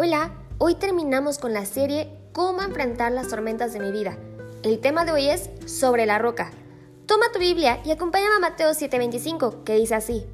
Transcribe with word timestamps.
Hola, 0.00 0.30
hoy 0.58 0.76
terminamos 0.76 1.38
con 1.38 1.52
la 1.52 1.66
serie 1.66 2.08
Cómo 2.30 2.62
enfrentar 2.62 3.10
las 3.10 3.26
tormentas 3.26 3.72
de 3.72 3.80
mi 3.80 3.90
vida. 3.90 4.16
El 4.62 4.78
tema 4.78 5.04
de 5.04 5.10
hoy 5.10 5.28
es 5.28 5.50
sobre 5.66 6.06
la 6.06 6.20
roca. 6.20 6.52
Toma 7.06 7.32
tu 7.32 7.40
Biblia 7.40 7.80
y 7.84 7.90
acompáñame 7.90 8.36
a 8.36 8.38
Mateo 8.38 8.74
7:25, 8.74 9.64
que 9.64 9.74
dice 9.74 9.96
así. 9.96 10.24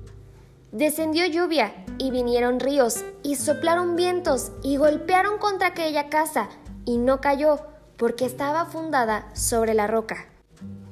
Descendió 0.71 1.25
lluvia 1.25 1.73
y 1.97 2.11
vinieron 2.11 2.61
ríos 2.61 3.07
y 3.23 3.37
soplaron 3.37 3.97
vientos 3.97 4.53
y 4.63 4.77
golpearon 4.77 5.39
contra 5.39 5.69
aquella 5.69 6.11
casa 6.11 6.51
y 6.85 6.99
no 6.99 7.23
cayó 7.23 7.59
porque 7.97 8.27
estaba 8.27 8.67
fundada 8.67 9.35
sobre 9.35 9.73
la 9.73 9.87
roca. 9.87 10.27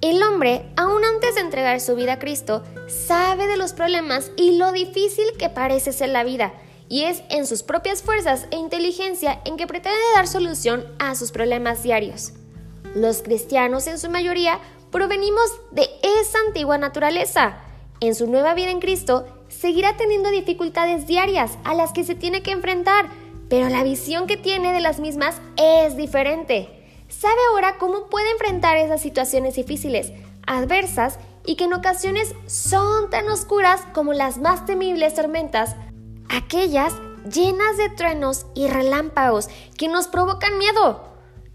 El 0.01 0.23
hombre, 0.23 0.73
aún 0.79 1.05
antes 1.05 1.35
de 1.35 1.43
entregar 1.43 1.79
su 1.83 1.95
vida 1.95 2.15
a 2.15 2.19
Cristo, 2.19 2.63
sabe 2.89 3.47
de 3.49 3.59
los 3.59 3.75
problemas 3.75 4.31
y 4.35 4.57
lo 4.57 4.73
difícil 4.73 5.27
que 5.39 5.51
parece 5.51 5.93
ser 5.93 6.09
la 6.09 6.25
vida 6.25 6.55
y 6.93 7.05
es 7.05 7.23
en 7.31 7.47
sus 7.47 7.63
propias 7.63 8.03
fuerzas 8.03 8.47
e 8.51 8.57
inteligencia 8.57 9.41
en 9.47 9.57
que 9.57 9.67
pretende 9.67 9.99
dar 10.15 10.29
solución 10.29 10.85
a 10.99 11.15
sus 11.15 11.33
problemas 11.33 11.83
diarios. 11.83 12.35
Los 12.95 13.23
cristianos 13.23 13.87
en 13.87 13.99
su 13.99 14.11
mayoría 14.11 14.59
provenimos 14.91 15.59
de 15.71 15.89
esa 16.21 16.39
antigua 16.47 16.77
naturaleza. 16.77 17.57
En 18.01 18.15
su 18.15 18.27
nueva 18.27 18.53
vida 18.53 18.71
en 18.71 18.81
Cristo 18.81 19.25
seguirá 19.49 19.97
teniendo 19.97 20.31
dificultades 20.31 21.07
diarias 21.07 21.57
a 21.65 21.73
las 21.73 21.93
que 21.93 22.05
se 22.05 22.15
tiene 22.15 22.43
que 22.43 22.51
enfrentar, 22.51 23.07
pero 23.49 23.71
la 23.71 23.85
visión 23.85 24.27
que 24.27 24.37
tiene 24.37 24.75
de 24.75 24.81
las 24.81 25.01
mismas 25.01 25.41
es 25.57 25.97
diferente. 25.97 26.69
Sabe 27.09 27.41
ahora 27.53 27.79
cómo 27.79 28.11
puede 28.11 28.31
enfrentar 28.33 28.77
esas 28.77 29.01
situaciones 29.01 29.55
difíciles, 29.55 30.13
adversas 30.47 31.19
y 31.47 31.57
que 31.57 31.65
en 31.65 31.73
ocasiones 31.73 32.35
son 32.47 33.09
tan 33.09 33.31
oscuras 33.31 33.81
como 33.95 34.13
las 34.13 34.37
más 34.37 34.67
temibles 34.67 35.15
tormentas 35.15 35.75
aquellas 36.33 36.95
llenas 37.31 37.77
de 37.77 37.91
truenos 37.91 38.47
y 38.55 38.67
relámpagos 38.67 39.49
que 39.77 39.89
nos 39.89 40.09
provocan 40.09 40.59
miedo. 40.59 41.13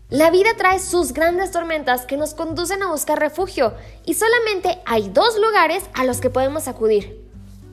La 0.10 0.30
vida 0.30 0.52
trae 0.56 0.80
sus 0.80 1.12
grandes 1.12 1.52
tormentas 1.52 2.06
que 2.06 2.16
nos 2.16 2.34
conducen 2.34 2.82
a 2.84 2.88
buscar 2.88 3.20
refugio 3.20 3.74
y 4.06 4.14
solamente 4.14 4.80
hay 4.86 5.10
dos 5.10 5.38
lugares 5.38 5.84
a 5.94 6.06
los 6.06 6.22
que 6.22 6.30
podemos 6.30 6.68
acudir. 6.68 7.28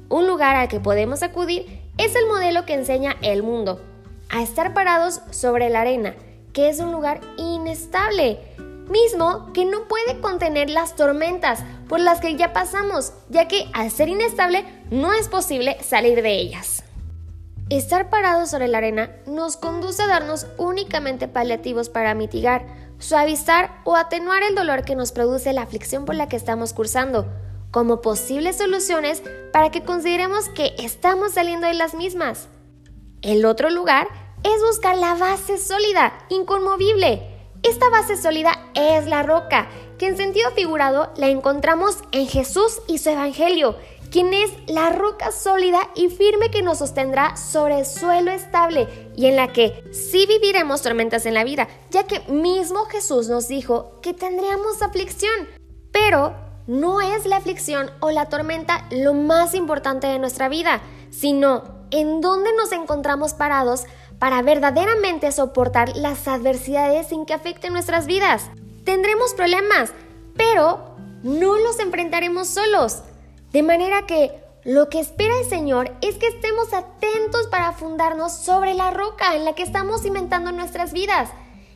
Un 0.08 0.26
lugar 0.26 0.56
al 0.56 0.68
que 0.68 0.80
podemos 0.80 1.22
acudir 1.22 1.82
es 1.98 2.16
el 2.16 2.26
modelo 2.26 2.64
que 2.64 2.74
enseña 2.74 3.16
el 3.22 3.42
mundo, 3.42 3.80
a 4.30 4.42
estar 4.42 4.74
parados 4.74 5.20
sobre 5.30 5.70
la 5.70 5.82
arena, 5.82 6.16
que 6.52 6.68
es 6.68 6.80
un 6.80 6.90
lugar 6.90 7.20
inestable, 7.36 8.40
mismo 8.88 9.52
que 9.52 9.64
no 9.64 9.86
puede 9.86 10.20
contener 10.20 10.70
las 10.70 10.96
tormentas 10.96 11.60
por 11.88 12.00
las 12.00 12.20
que 12.20 12.34
ya 12.34 12.52
pasamos, 12.52 13.12
ya 13.28 13.46
que 13.46 13.68
al 13.74 13.90
ser 13.90 14.08
inestable 14.08 14.64
no 14.90 15.12
es 15.12 15.28
posible 15.28 15.76
salir 15.82 16.20
de 16.20 16.32
ellas. 16.32 16.84
Estar 17.70 18.10
parados 18.10 18.50
sobre 18.50 18.68
la 18.68 18.78
arena 18.78 19.10
nos 19.26 19.56
conduce 19.56 20.02
a 20.02 20.06
darnos 20.06 20.46
únicamente 20.58 21.28
paliativos 21.28 21.88
para 21.88 22.14
mitigar, 22.14 22.66
suavizar 22.98 23.70
o 23.84 23.96
atenuar 23.96 24.42
el 24.42 24.54
dolor 24.54 24.84
que 24.84 24.94
nos 24.94 25.12
produce 25.12 25.50
la 25.54 25.62
aflicción 25.62 26.04
por 26.04 26.14
la 26.14 26.28
que 26.28 26.36
estamos 26.36 26.74
cursando, 26.74 27.26
como 27.70 28.02
posibles 28.02 28.58
soluciones 28.58 29.22
para 29.50 29.70
que 29.70 29.82
consideremos 29.82 30.50
que 30.50 30.74
estamos 30.78 31.32
saliendo 31.32 31.66
de 31.66 31.72
las 31.72 31.94
mismas. 31.94 32.48
El 33.22 33.46
otro 33.46 33.70
lugar 33.70 34.08
es 34.42 34.62
buscar 34.62 34.98
la 34.98 35.14
base 35.14 35.56
sólida, 35.56 36.12
inconmovible. 36.28 37.22
Esta 37.62 37.88
base 37.88 38.18
sólida 38.18 38.52
es 38.74 39.06
la 39.06 39.22
roca, 39.22 39.68
que 39.96 40.06
en 40.06 40.18
sentido 40.18 40.50
figurado 40.50 41.14
la 41.16 41.28
encontramos 41.28 41.96
en 42.12 42.28
Jesús 42.28 42.82
y 42.88 42.98
su 42.98 43.08
Evangelio, 43.08 43.76
quien 44.14 44.32
es 44.32 44.52
la 44.68 44.90
roca 44.90 45.32
sólida 45.32 45.90
y 45.96 46.08
firme 46.08 46.48
que 46.48 46.62
nos 46.62 46.78
sostendrá 46.78 47.34
sobre 47.34 47.80
el 47.80 47.84
suelo 47.84 48.30
estable 48.30 48.86
y 49.16 49.26
en 49.26 49.34
la 49.34 49.52
que 49.52 49.82
sí 49.92 50.24
viviremos 50.26 50.82
tormentas 50.82 51.26
en 51.26 51.34
la 51.34 51.42
vida, 51.42 51.66
ya 51.90 52.04
que 52.04 52.20
mismo 52.32 52.84
Jesús 52.84 53.28
nos 53.28 53.48
dijo 53.48 53.98
que 54.02 54.14
tendríamos 54.14 54.82
aflicción. 54.82 55.48
Pero 55.90 56.32
no 56.68 57.00
es 57.00 57.26
la 57.26 57.38
aflicción 57.38 57.90
o 57.98 58.12
la 58.12 58.28
tormenta 58.28 58.86
lo 58.92 59.14
más 59.14 59.52
importante 59.52 60.06
de 60.06 60.20
nuestra 60.20 60.48
vida, 60.48 60.80
sino 61.10 61.64
en 61.90 62.20
dónde 62.20 62.50
nos 62.56 62.70
encontramos 62.70 63.34
parados 63.34 63.82
para 64.20 64.42
verdaderamente 64.42 65.32
soportar 65.32 65.96
las 65.96 66.28
adversidades 66.28 67.08
sin 67.08 67.26
que 67.26 67.34
afecten 67.34 67.72
nuestras 67.72 68.06
vidas. 68.06 68.48
Tendremos 68.84 69.34
problemas, 69.34 69.90
pero 70.36 70.94
no 71.24 71.58
los 71.58 71.80
enfrentaremos 71.80 72.46
solos. 72.46 73.02
De 73.54 73.62
manera 73.62 74.04
que 74.04 74.32
lo 74.64 74.88
que 74.88 74.98
espera 74.98 75.38
el 75.38 75.48
Señor 75.48 75.92
es 76.00 76.16
que 76.16 76.26
estemos 76.26 76.72
atentos 76.72 77.46
para 77.52 77.70
fundarnos 77.70 78.32
sobre 78.32 78.74
la 78.74 78.90
roca 78.90 79.36
en 79.36 79.44
la 79.44 79.52
que 79.52 79.62
estamos 79.62 80.02
cimentando 80.02 80.50
nuestras 80.50 80.92
vidas, 80.92 81.30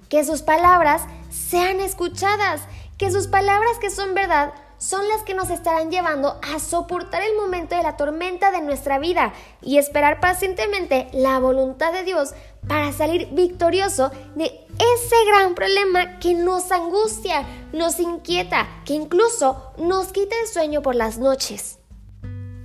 que 0.09 0.25
sus 0.25 0.43
palabras 0.43 1.03
sean 1.31 1.78
escuchadas, 1.78 2.62
que 2.97 3.12
sus 3.12 3.28
palabras 3.28 3.78
que 3.81 3.91
son 3.91 4.12
verdad 4.12 4.55
son 4.78 5.06
las 5.06 5.22
que 5.22 5.34
nos 5.34 5.50
estarán 5.50 5.93
llevando 5.93 6.41
a 6.53 6.59
soportar 6.59 7.22
el 7.22 7.37
momento 7.37 7.77
de 7.77 7.84
la 7.84 7.97
tormenta 7.97 8.50
de 8.50 8.60
nuestra 8.60 8.99
vida 8.99 9.33
y 9.62 9.78
esperar 9.78 10.19
pacientemente 10.19 11.06
la 11.12 11.39
voluntad 11.39 11.93
de 11.93 12.03
Dios 12.03 12.31
para 12.66 12.91
salir 12.91 13.28
victorioso 13.31 14.10
de 14.34 14.66
ese 14.78 15.16
gran 15.27 15.55
problema 15.55 16.19
que 16.19 16.34
nos 16.34 16.71
angustia, 16.72 17.47
nos 17.72 17.99
inquieta, 18.00 18.69
que 18.84 18.94
incluso 18.94 19.72
nos 19.78 20.12
quita 20.12 20.34
el 20.43 20.49
sueño 20.49 20.83
por 20.83 20.94
las 20.94 21.19
noches. 21.19 21.78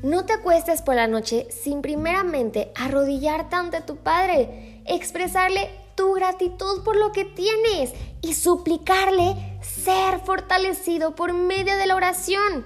No 0.03 0.25
te 0.25 0.34
acuestes 0.34 0.81
por 0.81 0.96
la 0.96 1.07
noche 1.07 1.47
sin 1.50 1.81
primeramente 1.81 2.72
arrodillarte 2.75 3.56
ante 3.56 3.81
tu 3.81 3.97
Padre, 3.97 4.81
expresarle 4.85 5.69
tu 5.96 6.13
gratitud 6.13 6.84
por 6.84 6.96
lo 6.96 7.12
que 7.12 7.25
tienes 7.25 7.94
y 8.22 8.34
suplicarle 8.34 9.59
ser 9.62 10.19
fortalecido 10.19 11.16
por 11.16 11.34
medio 11.34 11.78
de 11.78 11.88
la 11.88 11.95
oración. 11.95 12.66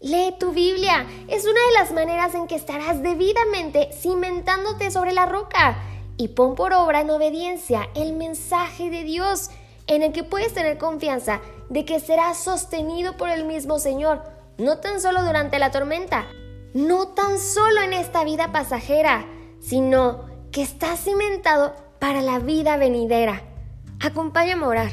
Lee 0.00 0.34
tu 0.38 0.52
Biblia, 0.52 1.06
es 1.28 1.44
una 1.44 1.60
de 1.66 1.72
las 1.78 1.92
maneras 1.92 2.34
en 2.34 2.46
que 2.46 2.56
estarás 2.56 3.02
debidamente 3.02 3.88
cimentándote 3.92 4.90
sobre 4.90 5.12
la 5.12 5.24
roca 5.24 5.78
y 6.16 6.28
pon 6.28 6.54
por 6.54 6.72
obra 6.72 7.00
en 7.00 7.10
obediencia 7.10 7.88
el 7.94 8.14
mensaje 8.14 8.90
de 8.90 9.04
Dios 9.04 9.50
en 9.86 10.02
el 10.02 10.12
que 10.12 10.24
puedes 10.24 10.54
tener 10.54 10.78
confianza 10.78 11.40
de 11.68 11.84
que 11.84 12.00
serás 12.00 12.38
sostenido 12.38 13.16
por 13.16 13.28
el 13.28 13.44
mismo 13.44 13.78
Señor, 13.78 14.22
no 14.58 14.78
tan 14.78 15.00
solo 15.00 15.22
durante 15.24 15.58
la 15.58 15.70
tormenta, 15.70 16.26
no 16.72 17.08
tan 17.08 17.38
solo 17.38 17.82
en 17.82 17.92
esta 17.92 18.24
vida 18.24 18.52
pasajera, 18.52 19.26
sino 19.60 20.24
que 20.52 20.62
estás 20.62 21.00
cimentado 21.00 21.74
para 21.98 22.22
la 22.22 22.38
vida 22.38 22.76
venidera. 22.76 23.42
Acompáñame 24.00 24.64
a 24.64 24.68
orar. 24.68 24.90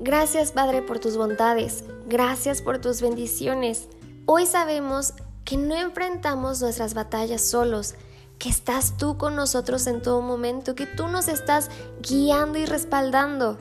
Gracias 0.00 0.52
Padre 0.52 0.82
por 0.82 1.00
tus 1.00 1.16
bondades, 1.16 1.84
gracias 2.06 2.62
por 2.62 2.78
tus 2.78 3.02
bendiciones. 3.02 3.88
Hoy 4.26 4.46
sabemos 4.46 5.14
que 5.44 5.56
no 5.56 5.74
enfrentamos 5.74 6.60
nuestras 6.60 6.94
batallas 6.94 7.42
solos, 7.42 7.94
que 8.38 8.48
estás 8.48 8.96
tú 8.96 9.18
con 9.18 9.34
nosotros 9.34 9.86
en 9.86 10.00
todo 10.00 10.22
momento, 10.22 10.74
que 10.74 10.86
tú 10.86 11.08
nos 11.08 11.28
estás 11.28 11.70
guiando 12.00 12.58
y 12.58 12.66
respaldando. 12.66 13.58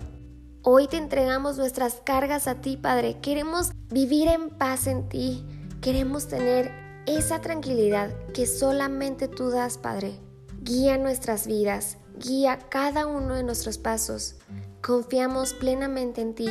Hoy 0.62 0.88
te 0.88 0.98
entregamos 0.98 1.58
nuestras 1.58 1.96
cargas 2.04 2.48
a 2.48 2.56
ti, 2.56 2.78
Padre. 2.78 3.20
Queremos 3.22 3.72
vivir 3.90 4.28
en 4.28 4.50
paz 4.50 4.88
en 4.88 5.10
ti. 5.10 5.46
Queremos 5.82 6.28
tener 6.28 6.72
esa 7.08 7.42
tranquilidad 7.42 8.12
que 8.34 8.46
solamente 8.46 9.28
tú 9.28 9.50
das, 9.50 9.78
Padre. 9.78 10.20
Guía 10.62 10.98
nuestras 10.98 11.48
vidas, 11.48 11.98
guía 12.20 12.60
cada 12.70 13.08
uno 13.08 13.36
de 13.36 13.44
nuestros 13.44 13.78
pasos. 13.78 14.36
Confiamos 14.82 15.54
plenamente 15.54 16.22
en 16.22 16.36
ti 16.36 16.50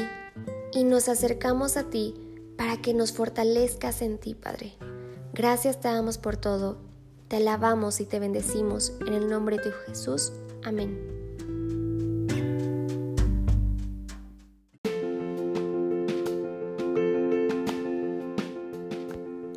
y 0.73 0.85
nos 0.85 1.09
acercamos 1.09 1.77
a 1.77 1.85
ti 1.85 2.15
para 2.57 2.81
que 2.81 2.95
nos 2.95 3.13
fortalezcas 3.13 4.03
en 4.03 4.19
ti, 4.19 4.35
Padre. 4.35 4.75
Gracias 5.35 5.79
te 5.81 5.89
damos 5.89 6.17
por 6.17 6.37
todo 6.39 6.96
te 7.29 7.37
alabamos 7.37 8.01
y 8.01 8.07
te 8.07 8.19
bendecimos 8.19 8.93
en 9.07 9.15
el 9.15 9.29
nombre 9.29 9.57
de 9.57 9.73
Jesús. 9.87 10.33
Amén. 10.65 11.17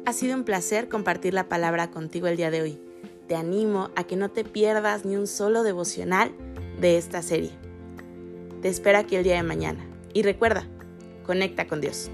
Ha 0.05 0.13
sido 0.13 0.35
un 0.35 0.43
placer 0.43 0.89
compartir 0.89 1.35
la 1.35 1.47
palabra 1.47 1.91
contigo 1.91 2.27
el 2.27 2.35
día 2.35 2.49
de 2.49 2.63
hoy. 2.63 2.79
Te 3.27 3.35
animo 3.35 3.91
a 3.95 4.05
que 4.05 4.15
no 4.15 4.29
te 4.29 4.43
pierdas 4.43 5.05
ni 5.05 5.15
un 5.15 5.27
solo 5.27 5.61
devocional 5.61 6.31
de 6.81 6.97
esta 6.97 7.21
serie. 7.21 7.51
Te 8.63 8.69
espero 8.69 8.97
aquí 8.97 9.15
el 9.15 9.23
día 9.23 9.35
de 9.35 9.43
mañana 9.43 9.85
y 10.11 10.23
recuerda, 10.23 10.67
conecta 11.25 11.67
con 11.67 11.79
Dios. 11.79 12.09